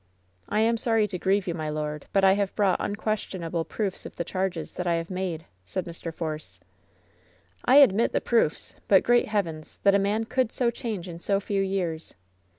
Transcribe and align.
"I 0.49 0.61
am 0.61 0.77
sorry 0.77 1.07
to 1.07 1.19
grieve 1.19 1.45
you, 1.45 1.53
my 1.53 1.69
lord, 1.69 2.07
but 2.11 2.23
I 2.23 2.33
have 2.33 2.55
brought 2.55 2.79
unquestionable 2.83 3.63
proofs 3.65 4.03
of 4.03 4.15
the 4.15 4.23
charges 4.23 4.73
that 4.73 4.87
I 4.87 4.95
have 4.95 5.11
made," 5.11 5.45
said 5.63 5.85
Mr. 5.85 6.11
Force. 6.11 6.59
"I 7.65 7.75
admit 7.75 8.11
the 8.11 8.19
proofs; 8.19 8.73
but, 8.87 9.03
great 9.03 9.27
heavens, 9.27 9.77
that 9.83 9.93
a 9.93 9.99
man 9.99 10.23
could 10.23 10.51
so 10.51 10.71
change 10.71 11.07
in 11.07 11.19
so 11.19 11.39
few 11.39 11.61
years 11.61 12.15